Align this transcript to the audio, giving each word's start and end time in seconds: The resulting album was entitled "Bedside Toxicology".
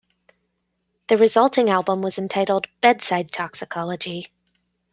The 1.09 1.17
resulting 1.17 1.69
album 1.69 2.01
was 2.01 2.17
entitled 2.17 2.65
"Bedside 2.81 3.31
Toxicology". 3.31 4.29